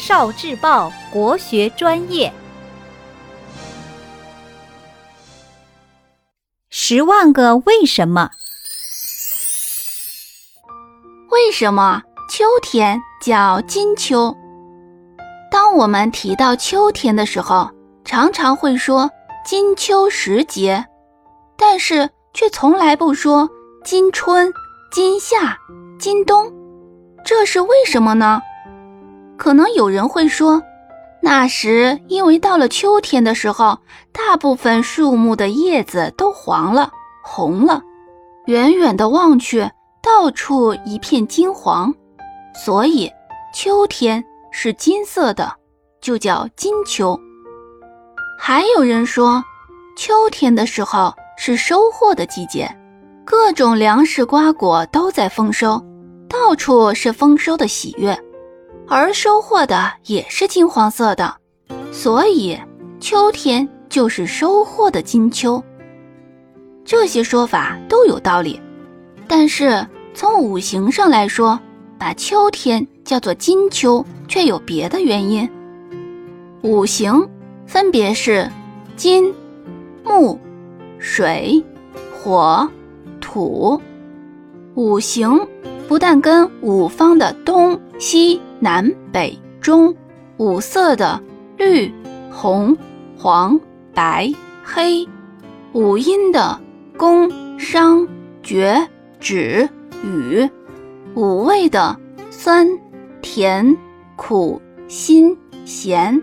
[0.00, 2.32] 少智报国学专业，
[6.70, 8.30] 十万个为什么？
[11.28, 14.34] 为什么秋天叫金秋？
[15.50, 17.70] 当我们提到秋天的时候，
[18.02, 19.10] 常常会说
[19.44, 20.82] 金秋时节，
[21.58, 23.46] 但是却从来不说
[23.84, 24.50] 金春、
[24.90, 25.58] 金夏、
[25.98, 26.50] 金冬，
[27.22, 28.40] 这是为什么呢？
[29.40, 30.62] 可能有人会说，
[31.22, 33.78] 那时因为到了秋天的时候，
[34.12, 36.92] 大部分树木的叶子都黄了、
[37.24, 37.80] 红了，
[38.44, 39.66] 远远的望去，
[40.02, 41.94] 到处一片金黄，
[42.54, 43.10] 所以
[43.54, 44.22] 秋天
[44.52, 45.50] 是金色的，
[46.02, 47.18] 就叫金秋。
[48.38, 49.42] 还有人说，
[49.96, 52.70] 秋天的时候是收获的季节，
[53.24, 55.82] 各种粮食瓜果都在丰收，
[56.28, 58.14] 到处是丰收的喜悦。
[58.92, 61.32] 而收获的也是金黄色的，
[61.92, 62.58] 所以
[62.98, 65.62] 秋天就是收获的金秋。
[66.84, 68.60] 这些说法都有道理，
[69.28, 71.56] 但是从五行上来说，
[72.00, 75.48] 把秋天叫做金秋却有别的原因。
[76.62, 77.24] 五行
[77.68, 78.50] 分别是
[78.96, 79.32] 金、
[80.02, 80.36] 木、
[80.98, 81.64] 水、
[82.12, 82.68] 火、
[83.20, 83.80] 土。
[84.74, 85.46] 五行
[85.86, 88.40] 不但跟五方的东西。
[88.60, 89.94] 南北中
[90.36, 91.20] 五色的
[91.56, 91.90] 绿、
[92.30, 92.76] 红、
[93.16, 93.58] 黄、
[93.94, 94.30] 白、
[94.62, 95.08] 黑，
[95.72, 96.60] 五音的
[96.96, 98.06] 宫、商、
[98.42, 98.86] 角、
[99.18, 99.66] 徵、
[100.04, 100.48] 羽，
[101.14, 101.98] 五味的
[102.30, 102.68] 酸、
[103.22, 103.76] 甜、
[104.16, 106.22] 苦、辛、咸，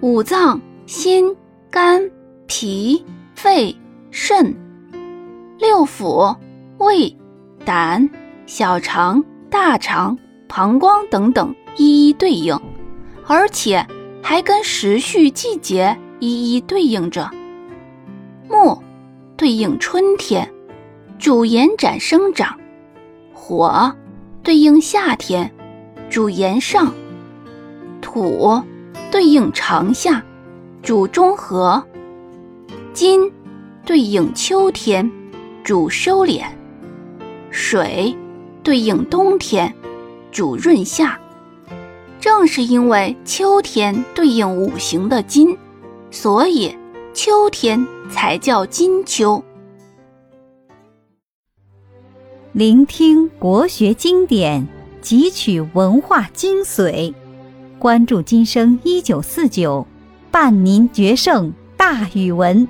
[0.00, 1.34] 五脏心、
[1.70, 2.10] 肝、
[2.48, 3.04] 脾、
[3.36, 3.74] 肺、
[4.10, 4.52] 肾，
[5.58, 6.36] 六腑
[6.78, 7.16] 胃、
[7.64, 8.10] 胆、
[8.46, 10.18] 小肠、大肠。
[10.54, 12.60] 膀胱等等一一对应，
[13.26, 13.86] 而且
[14.20, 17.30] 还跟时序、季节一一对应着。
[18.50, 18.82] 木
[19.34, 20.52] 对应春天，
[21.18, 22.50] 主延展生长；
[23.32, 23.96] 火
[24.42, 25.50] 对应夏天，
[26.10, 26.92] 主延上；
[28.02, 28.62] 土
[29.10, 30.22] 对应长夏，
[30.82, 31.82] 主中和；
[32.92, 33.32] 金
[33.86, 35.10] 对应秋天，
[35.64, 36.42] 主收敛；
[37.50, 38.14] 水
[38.62, 39.74] 对应冬天。
[40.32, 41.20] 主润下，
[42.18, 45.56] 正是因为秋天对应五行的金，
[46.10, 46.74] 所以
[47.12, 49.44] 秋天才叫金秋。
[52.52, 54.66] 聆听国学经典，
[55.02, 57.14] 汲取文化精髓，
[57.78, 59.86] 关注今生一九四九，
[60.30, 62.66] 伴您决胜大语文。